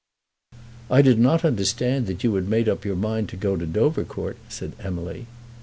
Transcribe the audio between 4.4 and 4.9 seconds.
said